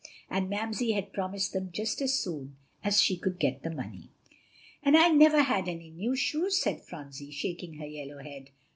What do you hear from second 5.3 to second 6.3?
had any new